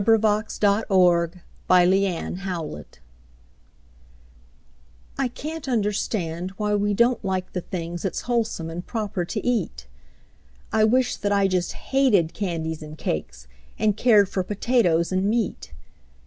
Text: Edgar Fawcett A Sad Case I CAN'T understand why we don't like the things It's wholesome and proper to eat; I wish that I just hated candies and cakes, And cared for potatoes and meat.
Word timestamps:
Edgar 0.01 0.17
Fawcett 0.17 0.63
A 0.89 1.29
Sad 1.67 2.41
Case 2.41 2.85
I 5.19 5.27
CAN'T 5.27 5.67
understand 5.67 6.51
why 6.57 6.73
we 6.73 6.95
don't 6.95 7.23
like 7.23 7.53
the 7.53 7.61
things 7.61 8.03
It's 8.03 8.21
wholesome 8.21 8.71
and 8.71 8.83
proper 8.87 9.25
to 9.25 9.45
eat; 9.45 9.85
I 10.73 10.83
wish 10.85 11.15
that 11.17 11.31
I 11.31 11.47
just 11.47 11.73
hated 11.73 12.33
candies 12.33 12.81
and 12.81 12.97
cakes, 12.97 13.45
And 13.77 13.95
cared 13.95 14.27
for 14.27 14.41
potatoes 14.41 15.11
and 15.11 15.25
meat. 15.29 15.71